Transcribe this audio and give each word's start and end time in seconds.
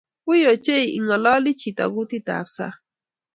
wiiy 0.27 0.49
ochei 0.53 0.85
ingololi 0.97 1.51
chito 1.61 1.85
kutitab 1.93 2.45
sang 2.55 2.75